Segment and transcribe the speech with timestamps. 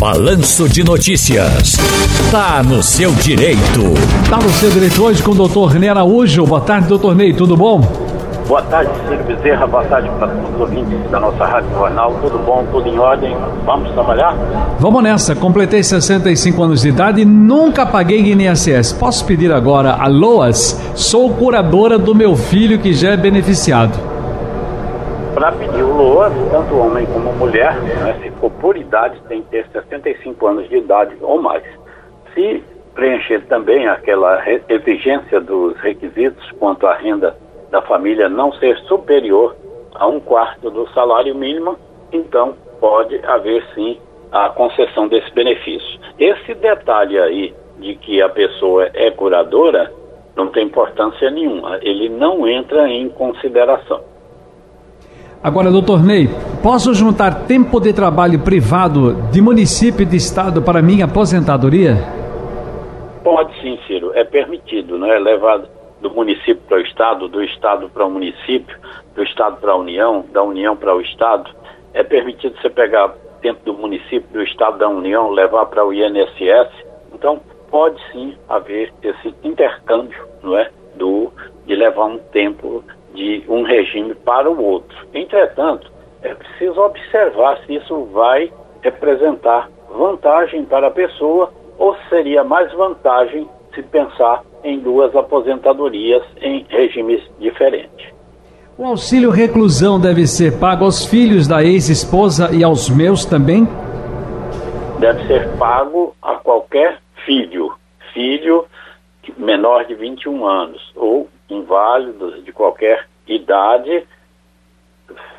[0.00, 1.76] Balanço de Notícias.
[2.32, 3.92] Tá no seu direito.
[4.30, 6.46] Tá no seu direito hoje com o doutor Ney Araújo.
[6.46, 7.82] Boa tarde, doutor Ney, tudo bom?
[8.48, 9.66] Boa tarde, Ciro Bezerra.
[9.66, 12.16] Boa tarde para todos os ouvintes da nossa Rádio Jornal.
[12.22, 13.36] Tudo bom, tudo em ordem?
[13.66, 14.34] Vamos trabalhar?
[14.78, 15.36] Vamos nessa.
[15.36, 18.94] Completei 65 anos de idade e nunca paguei INSS.
[18.94, 20.80] Posso pedir agora a Loas?
[20.94, 24.09] Sou curadora do meu filho que já é beneficiado
[25.34, 29.50] para pedir o LOAS, tanto homem como mulher, né, se for por idade, tem que
[29.50, 31.62] ter 65 anos de idade ou mais.
[32.34, 32.62] Se
[32.94, 37.36] preencher também aquela exigência dos requisitos quanto à renda
[37.70, 39.54] da família não ser superior
[39.94, 41.76] a um quarto do salário mínimo,
[42.12, 43.98] então pode haver sim
[44.32, 46.00] a concessão desse benefício.
[46.18, 49.92] Esse detalhe aí de que a pessoa é curadora
[50.36, 54.09] não tem importância nenhuma, ele não entra em consideração.
[55.42, 56.28] Agora, doutor Ney,
[56.62, 61.94] posso juntar tempo de trabalho privado de município e de estado para minha aposentadoria?
[63.24, 64.12] Pode sim, Ciro.
[64.14, 65.18] É permitido, não é?
[65.18, 65.62] Levar
[66.02, 68.76] do município para o estado, do estado para o município,
[69.14, 71.50] do estado para a União, da União para o estado.
[71.94, 76.68] É permitido você pegar dentro do município, do estado da União, levar para o INSS.
[77.14, 80.70] Então, pode sim haver esse intercâmbio, não é?
[80.96, 81.32] Do,
[81.66, 82.84] de levar um tempo
[83.20, 84.96] de um regime para o outro.
[85.12, 92.72] Entretanto, é preciso observar se isso vai representar vantagem para a pessoa ou seria mais
[92.72, 98.08] vantagem se pensar em duas aposentadorias em regimes diferentes.
[98.78, 103.68] O auxílio reclusão deve ser pago aos filhos da ex-esposa e aos meus também?
[104.98, 107.74] Deve ser pago a qualquer filho,
[108.14, 108.64] filho
[109.36, 114.04] menor de 21 anos ou inválidos de qualquer idade,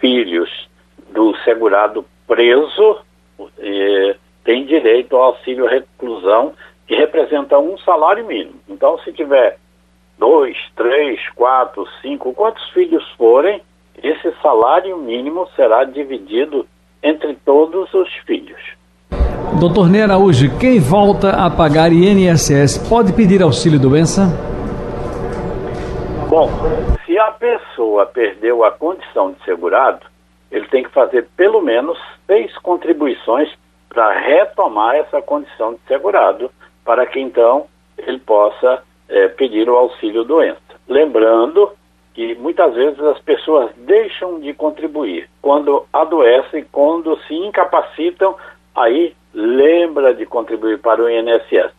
[0.00, 0.68] filhos
[1.10, 2.98] do segurado preso
[3.58, 6.52] eh, têm direito ao auxílio reclusão,
[6.86, 8.60] que representa um salário mínimo.
[8.68, 9.58] Então, se tiver
[10.18, 13.60] dois, três, quatro, cinco, quantos filhos forem,
[14.02, 16.66] esse salário mínimo será dividido
[17.02, 18.60] entre todos os filhos.
[19.58, 24.28] Doutor Ney Araújo, quem volta a pagar INSS pode pedir auxílio doença?
[26.28, 26.48] Bom,
[27.18, 30.06] se a pessoa perdeu a condição de segurado,
[30.52, 31.98] ele tem que fazer pelo menos
[32.28, 33.52] seis contribuições
[33.88, 36.48] para retomar essa condição de segurado,
[36.84, 40.60] para que então ele possa é, pedir o auxílio doença.
[40.86, 41.72] Lembrando
[42.14, 48.36] que muitas vezes as pessoas deixam de contribuir quando adoecem, quando se incapacitam,
[48.76, 51.72] aí lembra de contribuir para o INSS.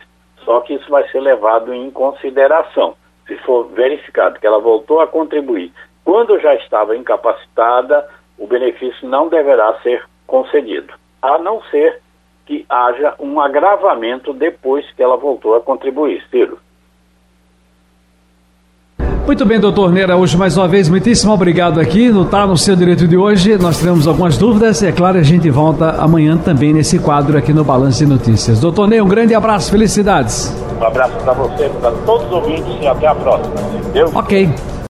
[0.44, 2.98] Só que isso vai ser levado em consideração
[3.30, 5.72] se for verificado que ela voltou a contribuir
[6.04, 8.04] quando já estava incapacitada,
[8.36, 10.92] o benefício não deverá ser concedido,
[11.22, 12.02] a não ser
[12.48, 16.58] que haja um agravamento depois que ela voltou a contribuir, Ciro.
[19.28, 22.76] Muito bem, doutor Neira, hoje mais uma vez, muitíssimo obrigado aqui no Tá no Seu
[22.76, 23.56] Direito de hoje.
[23.60, 27.64] Nós temos algumas dúvidas, é claro, a gente volta amanhã também nesse quadro aqui no
[27.64, 28.60] Balanço de Notícias.
[28.60, 30.69] Doutor Ney, um grande abraço, felicidades.
[30.80, 33.56] Um abraço para você, para todos os ouvintes e até a próxima.
[33.92, 34.16] Deus.
[34.16, 34.50] Ok.